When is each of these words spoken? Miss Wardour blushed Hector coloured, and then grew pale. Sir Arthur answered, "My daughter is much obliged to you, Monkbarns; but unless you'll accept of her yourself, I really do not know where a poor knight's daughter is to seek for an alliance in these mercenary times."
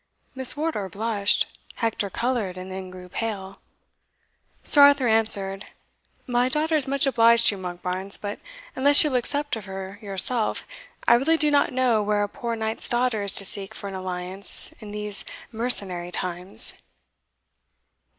Miss 0.33 0.57
Wardour 0.57 0.89
blushed 0.89 1.45
Hector 1.75 2.09
coloured, 2.09 2.57
and 2.57 2.71
then 2.71 2.89
grew 2.89 3.07
pale. 3.07 3.61
Sir 4.63 4.81
Arthur 4.81 5.07
answered, 5.07 5.67
"My 6.25 6.49
daughter 6.49 6.75
is 6.75 6.87
much 6.87 7.05
obliged 7.05 7.45
to 7.49 7.55
you, 7.55 7.61
Monkbarns; 7.61 8.17
but 8.17 8.39
unless 8.75 9.03
you'll 9.03 9.15
accept 9.15 9.55
of 9.57 9.65
her 9.65 9.99
yourself, 10.01 10.65
I 11.07 11.13
really 11.13 11.37
do 11.37 11.51
not 11.51 11.71
know 11.71 12.01
where 12.01 12.23
a 12.23 12.27
poor 12.27 12.55
knight's 12.55 12.89
daughter 12.89 13.21
is 13.21 13.33
to 13.35 13.45
seek 13.45 13.75
for 13.75 13.87
an 13.89 13.93
alliance 13.93 14.73
in 14.79 14.89
these 14.91 15.23
mercenary 15.51 16.09
times." 16.11 16.79